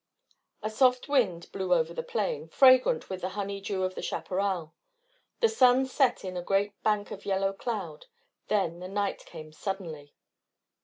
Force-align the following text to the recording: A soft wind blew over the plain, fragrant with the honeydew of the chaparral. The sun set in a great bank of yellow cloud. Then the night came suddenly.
A 0.63 0.69
soft 0.71 1.07
wind 1.07 1.51
blew 1.51 1.75
over 1.75 1.93
the 1.93 2.01
plain, 2.01 2.47
fragrant 2.49 3.07
with 3.07 3.21
the 3.21 3.29
honeydew 3.37 3.83
of 3.83 3.93
the 3.93 4.01
chaparral. 4.01 4.73
The 5.41 5.47
sun 5.47 5.85
set 5.85 6.25
in 6.25 6.35
a 6.35 6.41
great 6.41 6.73
bank 6.81 7.11
of 7.11 7.23
yellow 7.23 7.53
cloud. 7.53 8.07
Then 8.47 8.79
the 8.79 8.87
night 8.89 9.23
came 9.27 9.51
suddenly. 9.53 10.15